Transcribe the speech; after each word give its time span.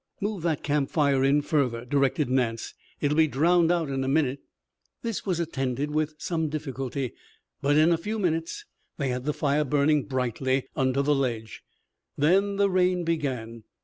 "Move 0.19 0.41
that 0.41 0.63
camp 0.63 0.89
fire 0.89 1.23
in 1.23 1.43
further," 1.43 1.85
directed 1.85 2.27
Nance. 2.27 2.73
"It'll 3.01 3.17
be 3.17 3.27
drowned 3.27 3.71
out 3.71 3.87
in 3.87 4.03
a 4.03 4.07
minute." 4.07 4.39
This 5.03 5.27
was 5.27 5.39
attended 5.39 5.91
with 5.91 6.15
some 6.17 6.49
difficulty, 6.49 7.13
but 7.61 7.77
in 7.77 7.91
a 7.91 7.99
few 7.99 8.17
minutes 8.17 8.65
they 8.97 9.09
had 9.09 9.25
the 9.25 9.31
fire 9.33 9.63
burning 9.63 10.05
brightly 10.05 10.65
under 10.75 11.03
the 11.03 11.13
ledge. 11.13 11.61
Then 12.17 12.55
the 12.55 12.67
rain 12.67 13.03
began. 13.03 13.63